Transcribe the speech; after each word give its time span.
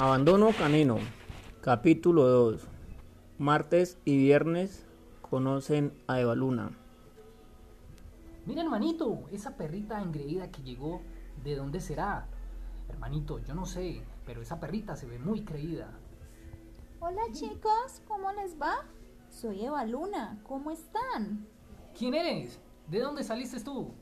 Abandono 0.00 0.50
canino. 0.50 0.98
Capítulo 1.60 2.26
2. 2.26 2.66
Martes 3.38 3.96
y 4.04 4.16
viernes 4.16 4.84
conocen 5.22 5.92
a 6.08 6.20
Eva 6.20 6.34
Luna. 6.34 6.72
Mira, 8.44 8.62
hermanito, 8.62 9.22
esa 9.30 9.56
perrita 9.56 10.02
engreída 10.02 10.50
que 10.50 10.62
llegó, 10.62 11.00
¿de 11.44 11.54
dónde 11.54 11.80
será? 11.80 12.26
Hermanito, 12.88 13.38
yo 13.38 13.54
no 13.54 13.66
sé, 13.66 14.02
pero 14.26 14.42
esa 14.42 14.58
perrita 14.58 14.96
se 14.96 15.06
ve 15.06 15.20
muy 15.20 15.44
creída. 15.44 15.92
Hola 16.98 17.22
chicos, 17.30 18.02
¿cómo 18.08 18.32
les 18.32 18.60
va? 18.60 18.74
Soy 19.30 19.64
Eva 19.64 19.84
Luna, 19.84 20.40
¿cómo 20.42 20.72
están? 20.72 21.46
¿Quién 21.96 22.14
eres? 22.14 22.60
¿De 22.88 22.98
dónde 22.98 23.22
saliste 23.22 23.60
tú? 23.60 23.94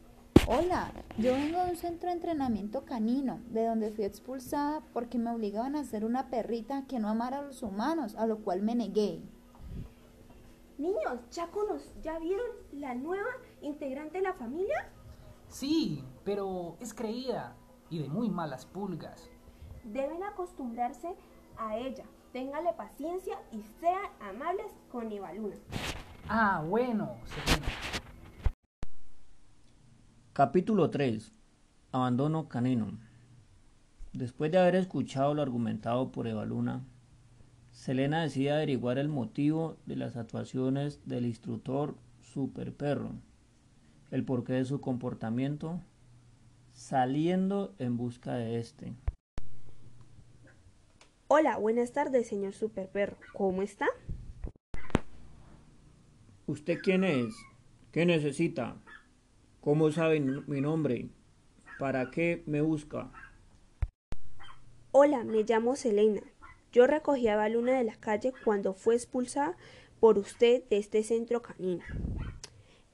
Hola, 0.49 0.91
yo 1.19 1.35
vengo 1.35 1.63
de 1.63 1.71
un 1.71 1.77
centro 1.77 2.09
de 2.09 2.17
entrenamiento 2.17 2.85
canino, 2.85 3.39
de 3.51 3.65
donde 3.65 3.93
fui 3.93 4.05
expulsada 4.05 4.83
porque 4.93 5.17
me 5.17 5.31
obligaban 5.31 5.77
a 5.77 5.85
ser 5.85 6.05
una 6.05 6.31
perrita 6.31 6.85
que 6.89 6.99
no 6.99 7.09
amara 7.09 7.39
a 7.39 7.43
los 7.43 7.63
humanos, 7.63 8.17
a 8.17 8.27
lo 8.27 8.39
cual 8.39 8.61
me 8.61 8.75
negué. 8.75 9.21
Niños, 10.79 11.21
¿ya, 11.31 11.47
cono 11.47 11.77
¿ya 12.03 12.19
vieron 12.19 12.45
la 12.73 12.93
nueva 12.97 13.31
integrante 13.61 14.19
de 14.19 14.25
la 14.25 14.33
familia? 14.33 14.89
Sí, 15.47 16.05
pero 16.25 16.77
es 16.81 16.93
creída 16.93 17.55
y 17.89 18.03
de 18.03 18.09
muy 18.09 18.29
malas 18.29 18.67
pulgas. 18.67 19.31
Deben 19.85 20.25
acostumbrarse 20.25 21.15
a 21.57 21.77
ella. 21.77 22.05
Téngale 22.33 22.73
paciencia 22.73 23.39
y 23.53 23.63
sean 23.79 24.11
amables 24.21 24.73
con 24.91 25.13
Eva 25.13 25.33
Luna. 25.35 25.55
Ah, 26.29 26.65
bueno, 26.67 27.17
Selena. 27.27 27.92
Capítulo 30.35 30.89
3. 30.89 31.31
Abandono 31.93 32.49
canino. 32.49 32.99
Después 34.15 34.51
de 34.51 34.57
haber 34.57 34.77
escuchado 34.77 35.35
lo 35.35 35.43
argumentado 35.43 36.11
por 36.11 36.27
Eva 36.27 36.47
Luna, 36.47 36.87
Selena 37.71 38.23
decide 38.23 38.51
averiguar 38.51 38.97
el 38.97 39.11
motivo 39.11 39.77
de 39.85 39.97
las 39.97 40.17
actuaciones 40.17 41.01
del 41.05 41.27
instructor 41.27 41.97
Super 42.19 42.73
Perro, 42.73 43.11
el 44.11 44.25
porqué 44.25 44.55
de 44.55 44.65
su 44.65 44.81
comportamiento, 44.81 45.83
saliendo 46.73 47.75
en 47.79 47.99
busca 47.99 48.33
de 48.33 48.59
este. 48.59 48.95
Hola, 51.29 51.59
buenas 51.59 51.93
tardes, 51.93 52.27
señor 52.27 52.55
Super 52.55 52.89
Perro. 52.89 53.19
¿Cómo 53.35 53.61
está? 53.61 53.87
¿Usted 56.47 56.79
quién 56.83 57.05
es? 57.05 57.35
¿Qué 57.91 58.07
necesita? 58.07 58.79
¿Cómo 59.63 59.93
sabe 59.93 60.19
mi 60.19 60.61
nombre? 60.61 61.09
¿Para 61.79 62.11
qué 62.11 62.43
me 62.47 62.61
busca? 62.63 63.13
Hola, 64.91 65.23
me 65.23 65.45
llamo 65.45 65.77
Selena. 65.77 66.21
Yo 66.73 66.89
recogí 66.89 67.29
a 67.29 67.37
Baluna 67.37 67.79
de 67.79 67.85
la 67.85 67.95
calle 67.95 68.33
cuando 68.45 68.75
fue 68.75 68.97
expulsada 68.97 69.57
por 70.01 70.19
usted 70.19 70.65
de 70.69 70.79
este 70.79 71.05
centro 71.05 71.43
canino. 71.43 71.85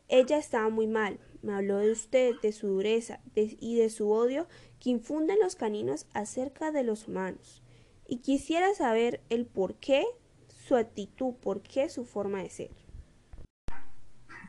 Ella 0.09 0.37
estaba 0.37 0.69
muy 0.69 0.87
mal. 0.87 1.19
Me 1.41 1.55
habló 1.55 1.79
de 1.79 1.91
usted, 1.91 2.35
de 2.43 2.53
su 2.53 2.67
dureza 2.67 3.23
y 3.35 3.77
de 3.77 3.89
su 3.89 4.11
odio 4.11 4.47
que 4.79 4.91
infunden 4.91 5.39
los 5.43 5.57
caninos 5.57 6.07
acerca 6.13 6.71
de 6.71 6.83
los 6.83 7.09
humanos. 7.09 7.63
Y 8.07 8.19
quisiera 8.19 8.75
saber 8.75 9.23
el 9.31 9.47
por 9.47 9.77
qué, 9.77 10.05
su 10.49 10.77
actitud, 10.77 11.33
por 11.37 11.63
qué 11.63 11.89
su 11.89 12.05
forma 12.05 12.43
de 12.43 12.51
ser. 12.51 12.71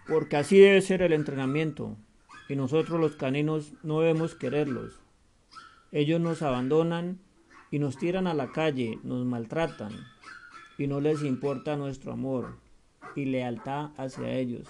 Porque 0.05 0.35
así 0.35 0.59
debe 0.59 0.81
ser 0.81 1.01
el 1.01 1.13
entrenamiento 1.13 1.95
y 2.49 2.55
nosotros 2.55 2.99
los 2.99 3.15
caninos 3.15 3.73
no 3.83 4.01
debemos 4.01 4.35
quererlos. 4.35 4.99
Ellos 5.91 6.19
nos 6.19 6.41
abandonan 6.41 7.19
y 7.71 7.79
nos 7.79 7.97
tiran 7.97 8.27
a 8.27 8.33
la 8.33 8.51
calle, 8.51 8.99
nos 9.03 9.23
maltratan 9.25 9.93
y 10.77 10.87
no 10.87 10.99
les 10.99 11.23
importa 11.23 11.77
nuestro 11.77 12.11
amor 12.11 12.57
y 13.15 13.25
lealtad 13.25 13.91
hacia 13.97 14.33
ellos. 14.33 14.67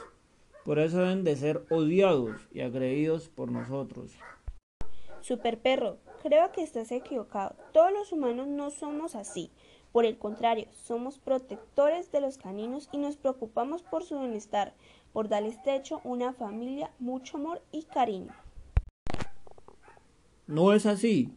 Por 0.66 0.78
eso 0.78 1.00
deben 1.00 1.23
de 1.23 1.38
ser 1.38 1.66
odiados 1.69 2.35
y 2.51 2.62
agredidos 2.62 3.29
por 3.29 3.50
nosotros. 3.50 4.11
Super 5.22 5.59
perro, 5.59 5.97
creo 6.22 6.51
que 6.51 6.63
estás 6.63 6.91
equivocado. 6.91 7.56
Todos 7.72 7.91
los 7.94 8.11
humanos 8.11 8.47
no 8.47 8.72
somos 8.72 9.16
así. 9.16 9.51
Por 9.91 10.05
el 10.05 10.17
contrario, 10.17 10.67
somos 10.72 11.17
protectores 11.17 12.11
de 12.11 12.22
los 12.22 12.38
caninos 12.38 12.89
y 12.91 12.97
nos 12.97 13.17
preocupamos 13.17 13.81
por 13.81 14.03
su 14.03 14.19
bienestar 14.19 14.73
por 15.13 15.29
darles 15.29 15.61
techo, 15.63 16.01
una 16.03 16.33
familia, 16.33 16.91
mucho 17.00 17.38
amor 17.38 17.61
y 17.72 17.83
cariño. 17.83 18.33
No 20.47 20.73
es 20.73 20.85
así. 20.85 21.33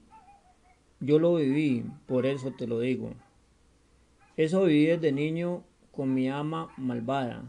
Yo 1.00 1.18
lo 1.18 1.36
viví, 1.36 1.84
por 2.06 2.26
eso 2.26 2.52
te 2.52 2.66
lo 2.66 2.80
digo. 2.80 3.10
Eso 4.36 4.64
viví 4.64 4.86
desde 4.86 5.12
niño 5.12 5.64
con 5.90 6.14
mi 6.14 6.28
ama 6.28 6.72
malvada, 6.76 7.42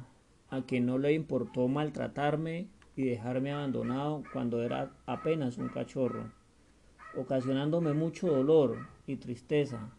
a 0.49 0.61
quien 0.63 0.85
no 0.85 0.97
le 0.97 1.13
importó 1.13 1.67
maltratarme 1.67 2.67
y 2.95 3.03
dejarme 3.03 3.51
abandonado 3.51 4.23
cuando 4.33 4.61
era 4.61 4.91
apenas 5.05 5.57
un 5.57 5.69
cachorro, 5.69 6.31
ocasionándome 7.17 7.93
mucho 7.93 8.27
dolor 8.27 8.77
y 9.07 9.15
tristeza. 9.15 9.91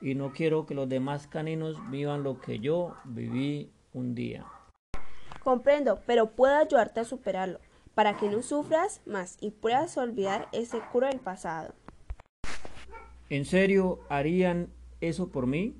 Y 0.00 0.14
no 0.14 0.32
quiero 0.32 0.66
que 0.66 0.74
los 0.74 0.88
demás 0.88 1.26
caninos 1.26 1.78
vivan 1.90 2.22
lo 2.22 2.40
que 2.40 2.58
yo 2.58 2.94
viví 3.04 3.70
un 3.92 4.14
día. 4.14 4.44
Comprendo, 5.42 6.00
pero 6.06 6.32
puedo 6.32 6.54
ayudarte 6.56 7.00
a 7.00 7.04
superarlo, 7.04 7.60
para 7.94 8.16
que 8.16 8.28
no 8.28 8.42
sufras 8.42 9.00
más 9.06 9.36
y 9.40 9.52
puedas 9.52 9.96
olvidar 9.96 10.48
ese 10.52 10.80
cruel 10.92 11.18
pasado. 11.18 11.74
¿En 13.30 13.44
serio 13.44 14.00
harían 14.08 14.68
eso 15.00 15.30
por 15.30 15.46
mí? 15.46 15.74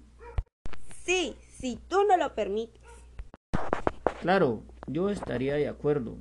Sí, 1.04 1.36
si 1.48 1.76
tú 1.76 2.04
no 2.08 2.16
lo 2.16 2.34
permites. 2.34 2.80
Claro, 4.20 4.62
yo 4.86 5.10
estaría 5.10 5.54
de 5.54 5.68
acuerdo. 5.68 6.16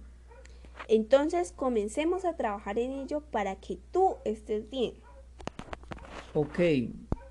Entonces 0.88 1.52
comencemos 1.52 2.26
a 2.26 2.36
trabajar 2.36 2.78
en 2.78 2.92
ello 2.92 3.22
para 3.22 3.56
que 3.56 3.80
tú 3.92 4.18
estés 4.26 4.70
bien. 4.70 4.94
Ok, 6.34 6.60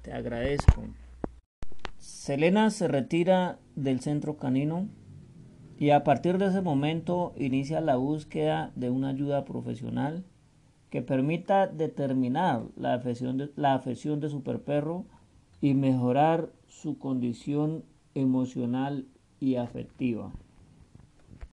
te 0.04 0.12
agradezco. 0.12 0.84
Selena 1.98 2.70
se 2.70 2.86
retira 2.86 3.58
del 3.74 4.00
centro 4.00 4.36
canino 4.36 4.88
y 5.78 5.90
a 5.90 6.04
partir 6.04 6.38
de 6.38 6.46
ese 6.46 6.60
momento 6.60 7.32
inicia 7.36 7.80
la 7.80 7.96
búsqueda 7.96 8.70
de 8.76 8.90
una 8.90 9.08
ayuda 9.08 9.44
profesional 9.44 10.24
que 10.90 11.02
permita 11.02 11.66
determinar 11.66 12.62
la 12.76 12.94
afección 12.94 13.38
de, 13.38 13.50
la 13.56 13.78
de 13.78 14.28
superperro 14.28 15.06
y 15.60 15.74
mejorar 15.74 16.52
su 16.68 16.98
condición 16.98 17.84
emocional 18.14 19.06
y 19.40 19.56
afectiva. 19.56 20.32